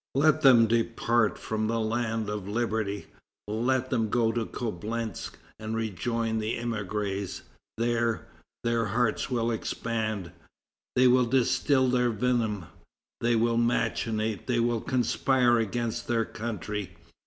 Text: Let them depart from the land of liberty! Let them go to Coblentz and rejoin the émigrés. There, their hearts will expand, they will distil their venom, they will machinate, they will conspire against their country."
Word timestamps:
Let 0.15 0.41
them 0.41 0.65
depart 0.65 1.37
from 1.37 1.67
the 1.67 1.79
land 1.79 2.27
of 2.27 2.47
liberty! 2.47 3.05
Let 3.47 3.91
them 3.91 4.09
go 4.09 4.31
to 4.31 4.47
Coblentz 4.47 5.29
and 5.59 5.75
rejoin 5.75 6.39
the 6.39 6.57
émigrés. 6.57 7.43
There, 7.77 8.25
their 8.63 8.85
hearts 8.85 9.29
will 9.29 9.51
expand, 9.51 10.31
they 10.95 11.07
will 11.07 11.25
distil 11.27 11.87
their 11.87 12.09
venom, 12.09 12.65
they 13.19 13.35
will 13.35 13.57
machinate, 13.57 14.47
they 14.47 14.59
will 14.59 14.81
conspire 14.81 15.59
against 15.59 16.07
their 16.07 16.25
country." 16.25 16.97